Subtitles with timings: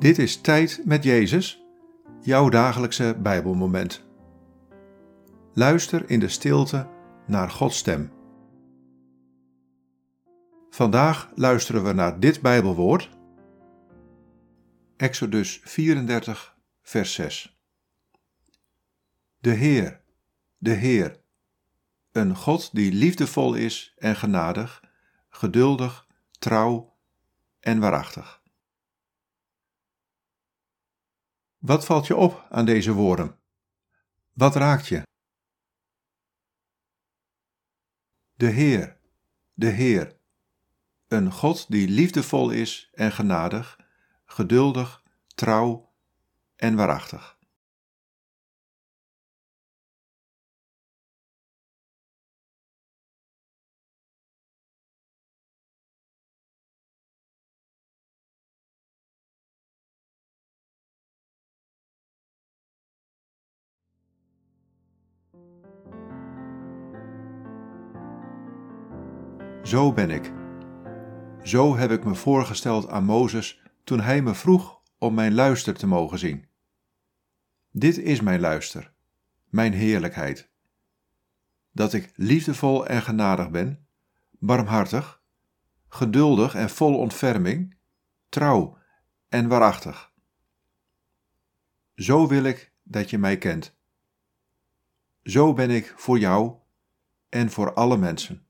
[0.00, 1.64] Dit is Tijd met Jezus,
[2.20, 4.04] jouw dagelijkse Bijbelmoment.
[5.54, 6.88] Luister in de stilte
[7.26, 8.12] naar Gods stem.
[10.70, 13.10] Vandaag luisteren we naar dit Bijbelwoord.
[14.96, 17.60] Exodus 34, vers 6.
[19.38, 20.00] De Heer,
[20.58, 21.20] de Heer,
[22.12, 24.82] een God die liefdevol is en genadig,
[25.28, 26.06] geduldig,
[26.38, 26.96] trouw
[27.60, 28.39] en waarachtig.
[31.60, 33.38] Wat valt je op aan deze woorden?
[34.32, 35.02] Wat raakt je?
[38.34, 38.98] De Heer,
[39.54, 40.16] de Heer,
[41.08, 43.78] een God die liefdevol is en genadig,
[44.24, 45.92] geduldig, trouw
[46.56, 47.38] en waarachtig.
[69.62, 70.32] Zo ben ik.
[71.42, 75.86] Zo heb ik me voorgesteld aan Mozes toen hij me vroeg om mijn luister te
[75.86, 76.46] mogen zien.
[77.70, 78.92] Dit is mijn luister,
[79.48, 80.50] mijn heerlijkheid.
[81.72, 83.86] Dat ik liefdevol en genadig ben,
[84.38, 85.22] barmhartig,
[85.88, 87.76] geduldig en vol ontferming,
[88.28, 88.78] trouw
[89.28, 90.12] en waarachtig.
[91.94, 93.79] Zo wil ik dat je mij kent.
[95.22, 96.54] Zo ben ik voor jou
[97.28, 98.44] en voor alle mensen.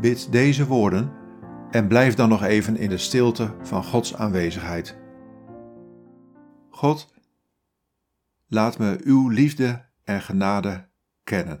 [0.00, 1.21] Bid deze woorden
[1.72, 4.96] en blijf dan nog even in de stilte van Gods aanwezigheid.
[6.70, 7.14] God,
[8.48, 10.88] laat me uw liefde en genade
[11.24, 11.60] kennen.